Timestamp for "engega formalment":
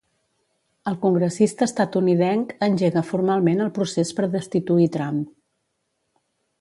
2.69-3.61